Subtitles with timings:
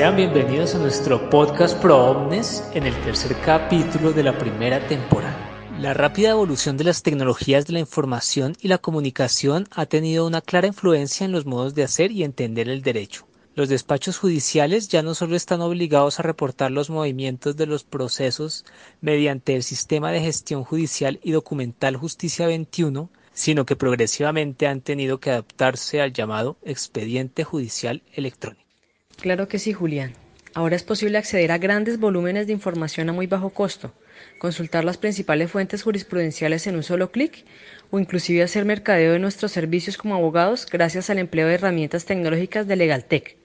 [0.00, 5.36] Sean bienvenidos a nuestro podcast Pro Omnes en el tercer capítulo de la primera temporada.
[5.78, 10.40] La rápida evolución de las tecnologías de la información y la comunicación ha tenido una
[10.40, 13.26] clara influencia en los modos de hacer y entender el derecho.
[13.54, 18.64] Los despachos judiciales ya no solo están obligados a reportar los movimientos de los procesos
[19.02, 25.20] mediante el sistema de gestión judicial y documental Justicia 21, sino que progresivamente han tenido
[25.20, 28.69] que adaptarse al llamado expediente judicial electrónico.
[29.20, 30.14] Claro que sí, Julián.
[30.54, 33.92] Ahora es posible acceder a grandes volúmenes de información a muy bajo costo,
[34.38, 37.44] consultar las principales fuentes jurisprudenciales en un solo clic
[37.90, 42.66] o inclusive hacer mercadeo de nuestros servicios como abogados gracias al empleo de herramientas tecnológicas
[42.66, 43.36] de LegalTech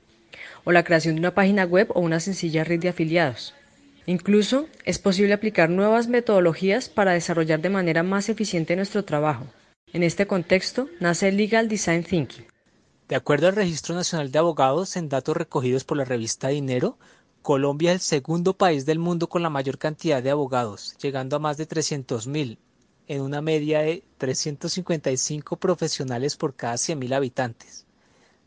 [0.63, 3.53] o la creación de una página web o una sencilla red de afiliados.
[4.07, 9.45] Incluso es posible aplicar nuevas metodologías para desarrollar de manera más eficiente nuestro trabajo.
[9.93, 12.45] En este contexto nace Legal Design Thinking.
[13.07, 16.97] De acuerdo al Registro Nacional de Abogados, en datos recogidos por la revista Dinero,
[17.43, 21.39] Colombia es el segundo país del mundo con la mayor cantidad de abogados, llegando a
[21.39, 22.57] más de 300.000,
[23.07, 27.85] en una media de 355 profesionales por cada 100.000 habitantes.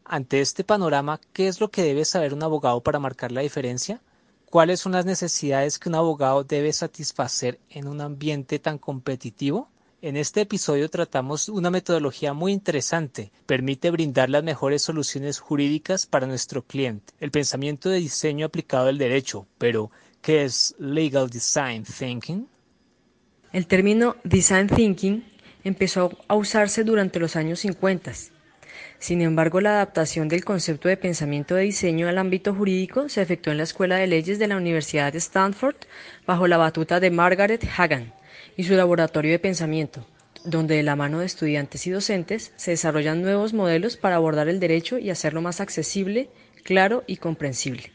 [0.04, 4.02] Ante este panorama, ¿qué es lo que debe saber un abogado para marcar la diferencia?
[4.46, 9.68] ¿Cuáles son las necesidades que un abogado debe satisfacer en un ambiente tan competitivo?
[10.00, 13.32] En este episodio tratamos una metodología muy interesante.
[13.46, 17.12] Permite brindar las mejores soluciones jurídicas para nuestro cliente.
[17.18, 19.48] El pensamiento de diseño aplicado al derecho.
[19.58, 19.90] Pero,
[20.22, 22.46] ¿qué es Legal Design Thinking?
[23.52, 25.24] El término Design Thinking
[25.64, 28.12] empezó a usarse durante los años 50
[29.00, 33.52] sin embargo, la adaptación del concepto de pensamiento de diseño al ámbito jurídico se efectuó
[33.52, 35.76] en la Escuela de Leyes de la Universidad de Stanford
[36.26, 38.12] bajo la batuta de Margaret Hagan
[38.58, 40.04] y su laboratorio de pensamiento,
[40.44, 44.58] donde de la mano de estudiantes y docentes se desarrollan nuevos modelos para abordar el
[44.58, 46.28] derecho y hacerlo más accesible,
[46.64, 47.92] claro y comprensible.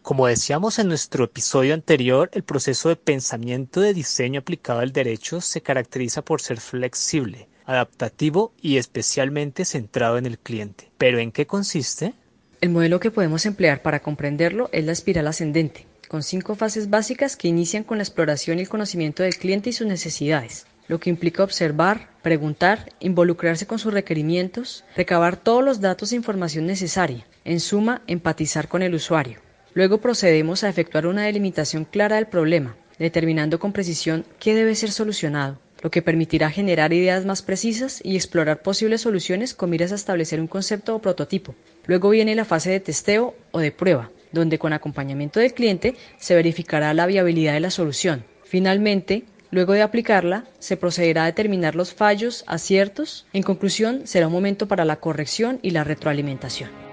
[0.00, 5.42] Como decíamos en nuestro episodio anterior, el proceso de pensamiento de diseño aplicado al derecho
[5.42, 10.90] se caracteriza por ser flexible, adaptativo y especialmente centrado en el cliente.
[10.96, 12.14] ¿Pero en qué consiste?
[12.62, 17.38] El modelo que podemos emplear para comprenderlo es la espiral ascendente, con cinco fases básicas
[17.38, 21.08] que inician con la exploración y el conocimiento del cliente y sus necesidades, lo que
[21.08, 27.60] implica observar, preguntar, involucrarse con sus requerimientos, recabar todos los datos e información necesaria, en
[27.60, 29.38] suma, empatizar con el usuario.
[29.72, 34.90] Luego procedemos a efectuar una delimitación clara del problema, determinando con precisión qué debe ser
[34.90, 39.94] solucionado, lo que permitirá generar ideas más precisas y explorar posibles soluciones con miras a
[39.94, 41.54] establecer un concepto o prototipo.
[41.86, 46.34] Luego viene la fase de testeo o de prueba, donde con acompañamiento del cliente se
[46.34, 48.24] verificará la viabilidad de la solución.
[48.44, 53.26] Finalmente, luego de aplicarla, se procederá a determinar los fallos, aciertos.
[53.32, 56.91] En conclusión, será un momento para la corrección y la retroalimentación.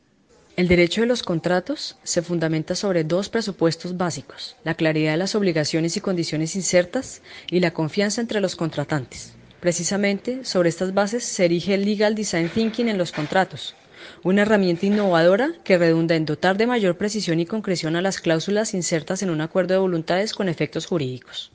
[0.56, 5.36] El derecho de los contratos se fundamenta sobre dos presupuestos básicos, la claridad de las
[5.36, 9.34] obligaciones y condiciones insertas y la confianza entre los contratantes.
[9.60, 13.76] Precisamente sobre estas bases se erige el Legal Design Thinking en los contratos,
[14.24, 18.74] una herramienta innovadora que redunda en dotar de mayor precisión y concreción a las cláusulas
[18.74, 21.52] insertas en un acuerdo de voluntades con efectos jurídicos.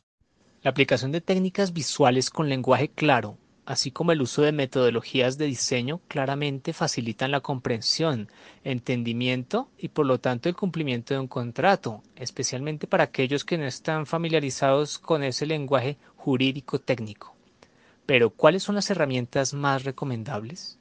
[0.61, 5.45] La aplicación de técnicas visuales con lenguaje claro así como el uso de metodologías de
[5.45, 8.29] diseño, claramente facilitan la comprensión,
[8.63, 13.65] entendimiento y por lo tanto el cumplimiento de un contrato, especialmente para aquellos que no
[13.65, 17.35] están familiarizados con ese lenguaje jurídico técnico.
[18.05, 20.77] Pero, ¿cuáles son las herramientas más recomendables?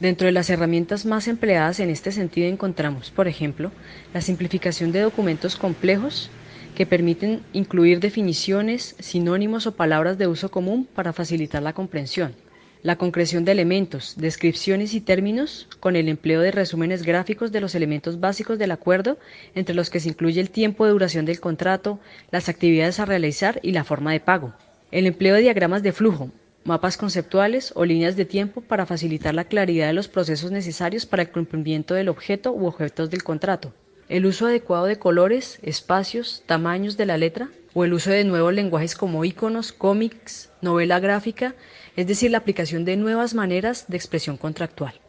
[0.00, 3.70] Dentro de las herramientas más empleadas en este sentido encontramos, por ejemplo,
[4.12, 6.30] la simplificación de documentos complejos
[6.74, 12.34] que permiten incluir definiciones, sinónimos o palabras de uso común para facilitar la comprensión.
[12.82, 17.74] La concreción de elementos, descripciones y términos con el empleo de resúmenes gráficos de los
[17.74, 19.18] elementos básicos del acuerdo,
[19.54, 21.98] entre los que se incluye el tiempo de duración del contrato,
[22.30, 24.52] las actividades a realizar y la forma de pago.
[24.90, 26.30] El empleo de diagramas de flujo,
[26.64, 31.22] mapas conceptuales o líneas de tiempo para facilitar la claridad de los procesos necesarios para
[31.22, 33.72] el cumplimiento del objeto u objetos del contrato.
[34.08, 38.54] El uso adecuado de colores, espacios, tamaños de la letra, o el uso de nuevos
[38.54, 41.54] lenguajes como iconos, cómics, novela gráfica,
[41.96, 45.00] es decir, la aplicación de nuevas maneras de expresión contractual.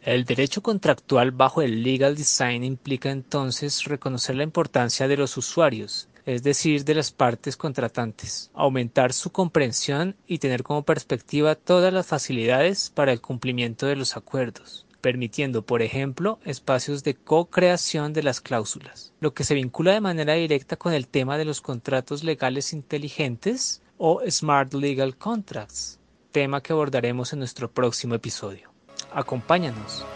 [0.00, 6.08] El derecho contractual bajo el legal design implica entonces reconocer la importancia de los usuarios,
[6.26, 12.06] es decir, de las partes contratantes, aumentar su comprensión y tener como perspectiva todas las
[12.06, 18.40] facilidades para el cumplimiento de los acuerdos permitiendo, por ejemplo, espacios de co-creación de las
[18.40, 22.72] cláusulas, lo que se vincula de manera directa con el tema de los contratos legales
[22.72, 26.00] inteligentes o Smart Legal Contracts,
[26.32, 28.72] tema que abordaremos en nuestro próximo episodio.
[29.12, 30.06] Acompáñanos.